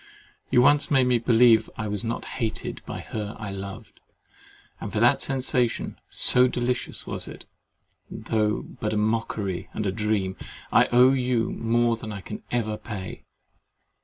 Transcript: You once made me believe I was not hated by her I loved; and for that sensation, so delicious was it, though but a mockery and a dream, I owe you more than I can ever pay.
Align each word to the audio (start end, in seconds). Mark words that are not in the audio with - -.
You 0.49 0.63
once 0.63 0.89
made 0.89 1.05
me 1.05 1.19
believe 1.19 1.69
I 1.77 1.87
was 1.87 2.03
not 2.03 2.25
hated 2.41 2.83
by 2.87 3.01
her 3.01 3.35
I 3.37 3.51
loved; 3.51 3.99
and 4.79 4.91
for 4.91 4.99
that 4.99 5.21
sensation, 5.21 6.01
so 6.09 6.47
delicious 6.47 7.05
was 7.05 7.27
it, 7.27 7.45
though 8.09 8.63
but 8.63 8.93
a 8.93 8.97
mockery 8.97 9.69
and 9.73 9.85
a 9.85 9.91
dream, 9.91 10.37
I 10.71 10.87
owe 10.87 11.13
you 11.13 11.51
more 11.51 11.97
than 11.97 12.11
I 12.11 12.21
can 12.21 12.41
ever 12.49 12.77
pay. 12.77 13.25